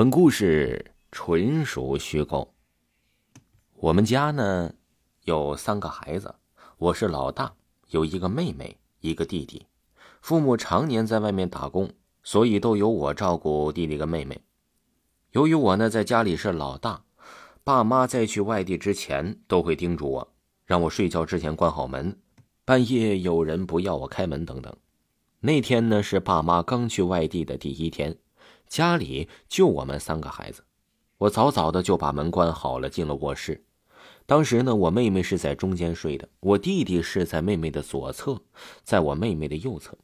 [0.00, 2.54] 本故事纯属虚构。
[3.74, 4.72] 我们家呢
[5.24, 6.34] 有三个孩子，
[6.78, 7.52] 我是老大，
[7.88, 9.66] 有一个妹妹，一个弟弟。
[10.22, 11.90] 父母常年在外面打工，
[12.22, 14.40] 所以都由我照顾弟弟跟妹妹。
[15.32, 17.04] 由于我呢在家里是老大，
[17.62, 20.32] 爸妈在去外地之前都会叮嘱我，
[20.64, 22.18] 让我睡觉之前关好门，
[22.64, 24.74] 半夜有人不要我开门等等。
[25.40, 28.16] 那天呢是爸妈刚去外地的第一天。
[28.70, 30.62] 家里就我们三个孩子，
[31.18, 33.64] 我早早的就把门关好了，进了卧室。
[34.26, 38.40] 当时呢，我妹妹是在中间睡的，我弟弟是在妹妹的左侧，
[38.84, 39.98] 在我妹妹的右侧。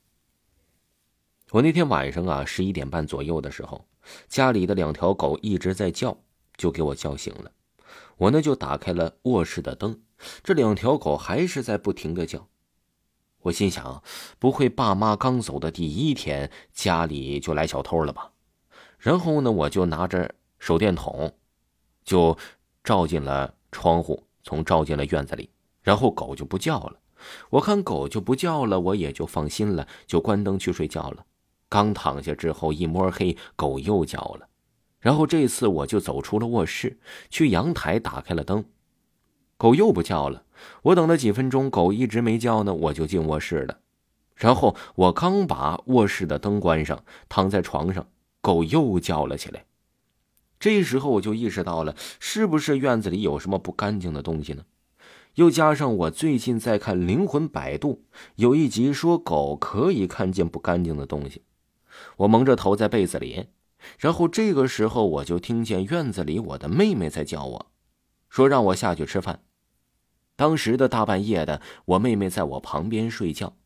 [1.53, 3.87] 我那天晚上啊，十一点半左右的时候，
[4.27, 6.19] 家里的两条狗一直在叫，
[6.57, 7.53] 就给我叫醒了。
[8.17, 10.01] 我呢就打开了卧室的灯，
[10.43, 12.49] 这两条狗还是在不停的叫。
[13.43, 14.03] 我心想，
[14.41, 18.33] 不会爸妈刚走的第一天，家里就来小偷了吧？
[19.07, 20.29] 然后呢，我就拿着
[20.59, 21.33] 手电筒，
[22.05, 22.37] 就
[22.83, 25.49] 照进了窗户，从照进了院子里。
[25.81, 26.97] 然后狗就不叫了，
[27.51, 31.25] 我看狗就不叫了，我也就放心了，就关灯去睡觉了。
[31.69, 34.49] 刚躺下之后，一摸黑，狗又叫了。
[34.99, 36.99] 然后这次我就走出了卧室，
[37.31, 38.65] 去阳台打开了灯，
[39.57, 40.43] 狗又不叫了。
[40.83, 43.79] 我等了几分钟，狗一直没叫呢，我就进卧室了。
[44.35, 48.05] 然后我刚把卧室的灯关上，躺在床上。
[48.47, 49.65] 狗又叫了起来，
[50.61, 54.65] 这时候我就意识到了，是不是院子里有什么不干净的东西呢？
[55.35, 58.05] 又加上我最近在看《灵魂摆渡》，
[58.37, 61.43] 有一集说狗可以看见不干净的东西。
[62.19, 63.49] 我蒙着头在被子里，
[63.99, 67.67] 然后这个时候我就听见院子里我的妹妹在叫我，
[68.29, 69.43] 说让我下去吃饭。
[70.37, 73.57] 当时的大半夜的，我妹妹在我旁边睡觉，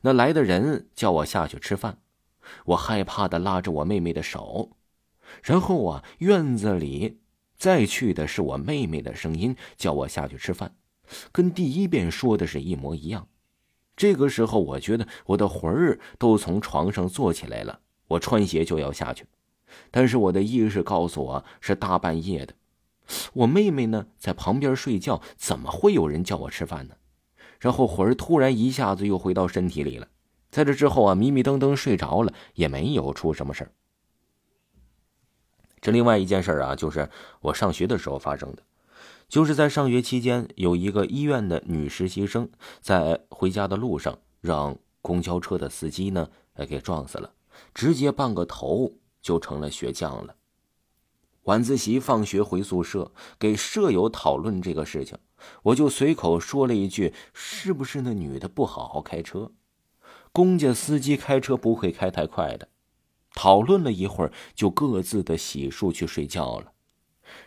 [0.00, 1.98] 那来的人叫我下去吃饭。
[2.66, 4.70] 我害怕的拉着我妹妹的手，
[5.42, 7.20] 然后啊，院子里
[7.56, 10.74] 再去的是我妹妹的声音，叫我下去吃饭，
[11.30, 13.28] 跟第一遍说的是一模一样。
[13.94, 19.26] 这个时候，我觉得我的魂儿都从床上坐起来了，我穿鞋就要下去，
[19.90, 22.54] 但是我的意识告诉我是大半夜的，
[23.34, 26.96] 我妹妹呢在旁边睡觉，怎么会有人叫我吃饭呢？
[27.60, 30.08] 然后魂儿突然一下子又回到身体里了。
[30.52, 33.72] 在这之后啊，迷迷瞪瞪睡着了，也没有出什么事儿。
[35.80, 37.08] 这另外一件事啊，就是
[37.40, 38.62] 我上学的时候发生的，
[39.28, 42.50] 就是在上学期间，有一个医院的女实习生
[42.82, 46.28] 在回家的路上，让公交车的司机呢
[46.68, 47.32] 给撞死了，
[47.72, 48.92] 直接半个头
[49.22, 50.36] 就成了血浆了。
[51.44, 55.16] 晚自习放学回宿舍，给舍友讨论这个事情，
[55.62, 59.50] 我就随口说了一句：“是不是那女的不好好开车？”
[60.32, 62.68] 公家司机开车不会开太快的，
[63.34, 66.72] 讨论了一会儿，就各自的洗漱去睡觉了。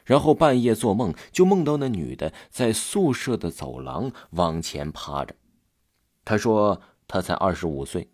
[0.03, 5.35] 然后半夜做梦，就梦到那女的在宿舍的走廊往前趴着。
[6.23, 8.09] 她说她才二十五岁。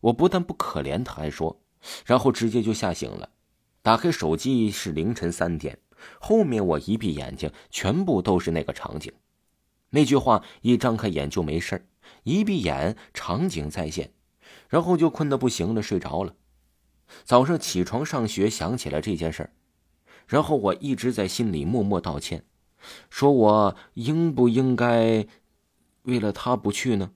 [0.00, 1.60] 我不但不可怜她，还说，
[2.06, 3.30] 然后直接就吓醒了。
[3.82, 5.78] 打开手机是凌晨三点，
[6.18, 9.12] 后面我一闭眼睛，全部都是那个场景。
[9.90, 11.86] 那句话一张开眼就没事儿。
[12.24, 14.12] 一闭眼，场景再现，
[14.68, 16.34] 然后就困得不行了，睡着了。
[17.24, 19.50] 早上起床上学，想起了这件事儿，
[20.26, 22.44] 然后我一直在心里默默道歉，
[23.10, 25.26] 说我应不应该
[26.02, 27.10] 为了他不去呢？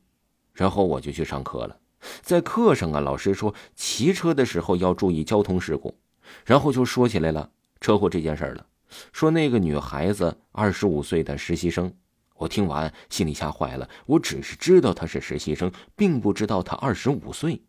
[0.53, 1.79] 然后我就去上课了。
[2.21, 5.97] 在课上啊，老师说骑车的时候要注意交通事故，
[6.45, 7.51] 然后就说起来了
[7.81, 8.67] 车祸这件事了，
[9.13, 11.93] 说那个女孩子二十五岁的实习生。
[12.39, 17.63] 我听完心里吓坏了，我只是知道他是实习生，并不知道他二十五岁。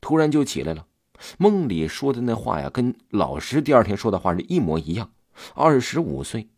[0.00, 0.86] 突然就起来了，
[1.38, 5.10] 梦里说的那话呀，跟老师第二天说的话是一模一样。
[5.54, 6.50] 二十五岁，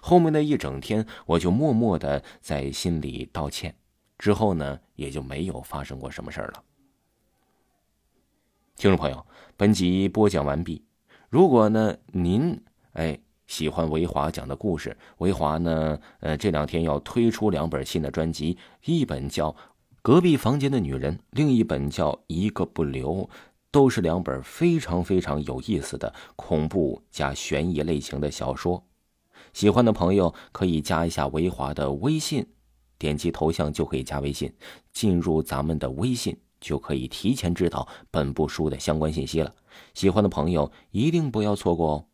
[0.00, 3.76] 后面那一整天，我就默默的在心里道歉，
[4.18, 6.62] 之后呢，也就没有发生过什么事儿了。
[8.76, 9.24] 听众朋友，
[9.56, 10.84] 本集播讲完毕。
[11.30, 12.60] 如果呢，您
[12.94, 13.20] 哎。
[13.46, 19.50] 喜欢维华讲的故事，维华呢，呃，这两天要推出两本新的专辑，一本叫
[20.02, 23.14] 《隔壁房间的女人》，另一本叫《一个不留》，
[23.70, 28.84] 都是两本非常非常有意思的恐怖加悬疑类型的小说。
[29.52, 32.44] 喜欢的朋友可以加一下维华的微信，
[32.98, 34.52] 点击头像就可以加微信，
[34.92, 39.54] 进入咱们的微信就可以提前知道本部书的相关信息了。
[39.94, 42.04] 喜欢的朋友一定不要错过哦。